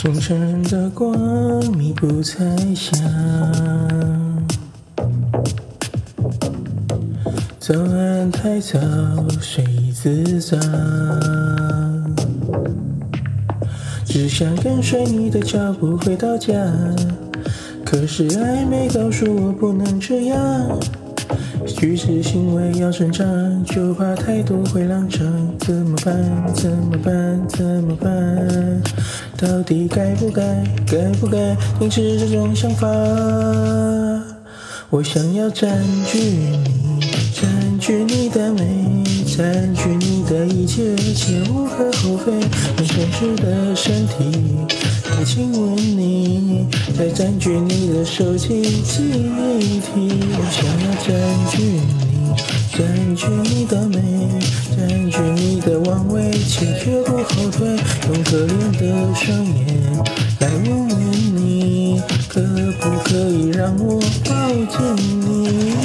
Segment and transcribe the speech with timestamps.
[0.00, 1.12] 清晨的光
[1.76, 2.42] 弥不猜
[2.74, 2.98] 想，
[7.58, 8.78] 早安太早，
[9.42, 10.58] 睡意自长，
[14.06, 16.54] 只想跟随你的脚步回到家，
[17.84, 20.80] 可是暧昧告诉我不能这样。
[21.66, 23.26] 举止行为要成长，
[23.64, 25.26] 就怕态度会浪长。
[25.58, 26.14] 怎么办？
[26.54, 27.48] 怎么办？
[27.48, 28.82] 怎么办？
[29.36, 30.42] 到底该不该？
[30.86, 32.88] 该不该停止这种想法？
[34.90, 36.58] 我想要占据你，
[37.32, 39.04] 占据你的美，
[39.36, 42.32] 占据你的一切，且无可厚非。
[42.32, 44.14] 用诚实的身体
[45.20, 46.66] 来亲吻你，
[46.96, 50.08] 再占据你的手机记忆体。
[50.32, 51.12] 我想要占
[51.50, 52.32] 据你，
[52.72, 52.80] 占
[53.14, 54.00] 据你的美，
[54.74, 57.68] 占据你的王位，且绝不后退。
[58.08, 59.92] 用可怜的双眼
[60.40, 60.96] 来问问
[61.36, 62.40] 你，可
[62.80, 65.79] 不可以让我抱紧你？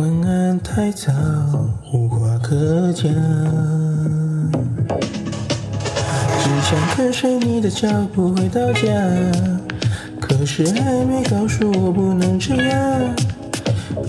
[0.00, 1.12] 晚安太早，
[1.92, 3.04] 无话可讲。
[6.38, 8.80] 只想跟随你的脚步回到家，
[10.18, 13.14] 可是暧昧告诉我不能这样。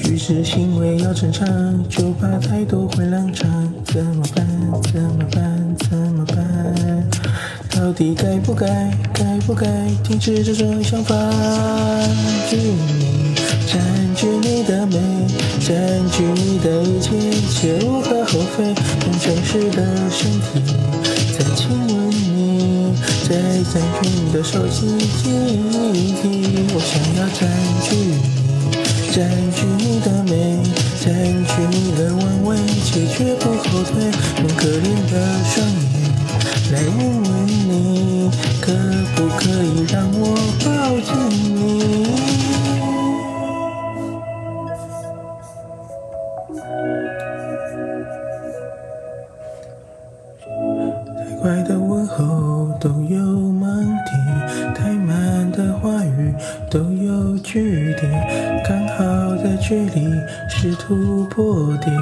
[0.01, 1.45] 举止行为要正常，
[1.89, 3.51] 就怕太多会冷场。
[3.83, 4.47] 怎么办？
[4.93, 5.75] 怎么办？
[5.77, 7.03] 怎么办？
[7.69, 8.97] 到底该不该？
[9.13, 9.67] 该不该
[10.05, 11.13] 停止这种想法？
[11.13, 12.57] 占据
[14.21, 14.93] 你，占据你的美，
[15.59, 15.71] 占
[16.11, 17.09] 据你的一切，
[17.49, 18.63] 且无可厚非。
[18.65, 20.61] 用诚实的身体
[21.37, 22.93] 再亲吻你，
[23.27, 23.29] 再
[23.73, 24.85] 占据你的手机
[25.23, 26.23] 记忆体。
[26.73, 27.49] 我想要占
[27.81, 28.11] 据你，
[29.11, 29.17] 占
[29.55, 30.31] 据你的美，
[31.03, 33.91] 占据你的完美，且绝不后退。
[34.37, 35.13] 用可怜的
[35.49, 35.83] 双眼
[36.71, 37.01] 来问
[46.53, 46.59] 太
[51.39, 56.33] 快的问候都有盲点，太慢的话语
[56.69, 58.11] 都有句点，
[59.61, 60.11] 距离
[60.49, 61.93] 试图破点，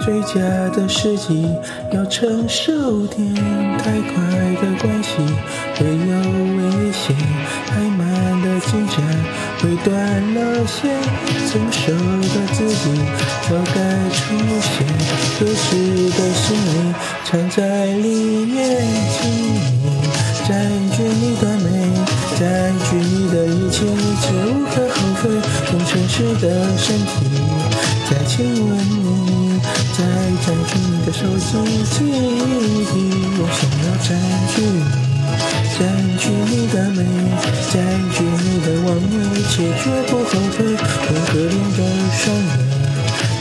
[0.00, 0.38] 最佳
[0.76, 1.46] 的时机
[1.92, 3.34] 要成熟点，
[3.78, 4.14] 太快
[4.60, 5.10] 的关系
[5.74, 6.14] 会有
[6.56, 7.16] 危险，
[7.66, 8.96] 太慢的进展
[9.60, 9.94] 会断
[10.34, 11.00] 了线，
[11.50, 13.00] 成熟的自己
[13.48, 14.20] 早该出
[14.60, 14.86] 现，
[15.38, 15.66] 合适
[16.10, 16.94] 的心理
[17.24, 18.78] 藏在里面，
[19.10, 19.56] 亲你，
[20.46, 20.48] 占
[20.92, 21.55] 据你的，
[22.46, 23.82] 占据你的一切，
[24.22, 25.28] 且无可厚非，
[25.72, 26.44] 用诚实的
[26.78, 27.10] 身体
[28.08, 28.34] 再亲
[28.68, 28.70] 吻
[29.02, 29.58] 你，
[29.92, 29.98] 再
[30.46, 31.50] 占据你的手机
[31.90, 32.94] 记忆，
[33.36, 34.08] 我想要占
[34.54, 34.78] 据你。
[35.76, 35.82] 占
[36.16, 37.02] 据你的美，
[37.72, 37.74] 占
[38.14, 39.12] 据你的完美，
[39.50, 39.52] 且
[39.82, 40.56] 绝不后退。
[40.70, 41.78] 用可怜的
[42.14, 42.48] 双眼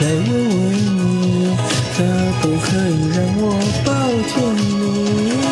[0.01, 0.57] 来问问
[0.97, 1.55] 你，
[1.95, 1.97] 可
[2.41, 3.43] 不可以让我
[3.85, 3.87] 抱
[4.33, 5.44] 紧你？